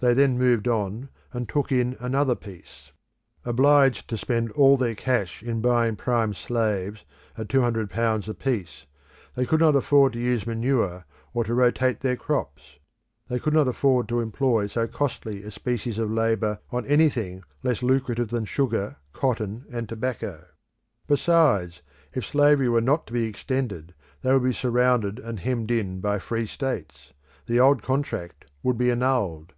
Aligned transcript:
They 0.00 0.14
then 0.14 0.38
moved 0.38 0.68
on 0.68 1.08
and 1.32 1.48
took 1.48 1.72
in 1.72 1.96
another 1.98 2.36
piece. 2.36 2.92
Obliged 3.44 4.06
to 4.06 4.16
spend 4.16 4.52
all 4.52 4.76
their 4.76 4.94
cash 4.94 5.42
in 5.42 5.60
buying 5.60 5.96
prime 5.96 6.34
slaves 6.34 7.04
at 7.36 7.48
two 7.48 7.62
hundred 7.62 7.90
pounds 7.90 8.28
a 8.28 8.34
piece, 8.34 8.86
they 9.34 9.44
could 9.44 9.58
not 9.58 9.74
afford 9.74 10.12
to 10.12 10.20
use 10.20 10.46
manure 10.46 11.04
or 11.34 11.42
to 11.42 11.52
rotate 11.52 11.98
their 11.98 12.14
crops; 12.14 12.78
they 13.26 13.40
could 13.40 13.52
not 13.52 13.66
afford 13.66 14.08
to 14.08 14.20
employ 14.20 14.68
so 14.68 14.86
costly 14.86 15.42
a 15.42 15.50
species 15.50 15.98
of 15.98 16.12
labour 16.12 16.60
on 16.70 16.86
anything 16.86 17.42
less 17.64 17.82
lucrative 17.82 18.28
than 18.28 18.44
sugar, 18.44 18.98
cotton, 19.12 19.64
and 19.68 19.88
tobacco. 19.88 20.44
Besides, 21.08 21.82
if 22.14 22.24
slavery 22.24 22.68
were 22.68 22.80
not 22.80 23.08
to 23.08 23.12
be 23.12 23.24
extended 23.26 23.94
they 24.22 24.32
would 24.32 24.44
be 24.44 24.52
surrounded 24.52 25.18
and 25.18 25.40
hemmed 25.40 25.72
in 25.72 26.00
by 26.00 26.20
free 26.20 26.46
states; 26.46 27.12
the 27.46 27.58
old 27.58 27.82
contract 27.82 28.44
would 28.62 28.78
be 28.78 28.92
annulled. 28.92 29.54